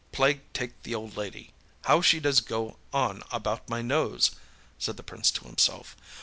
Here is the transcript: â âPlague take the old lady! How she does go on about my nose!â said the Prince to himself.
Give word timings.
â 0.13 0.17
âPlague 0.17 0.39
take 0.51 0.81
the 0.81 0.95
old 0.95 1.15
lady! 1.15 1.53
How 1.83 2.01
she 2.01 2.19
does 2.19 2.41
go 2.41 2.79
on 2.91 3.21
about 3.31 3.69
my 3.69 3.83
nose!â 3.83 4.33
said 4.79 4.97
the 4.97 5.03
Prince 5.03 5.29
to 5.29 5.45
himself. 5.45 5.95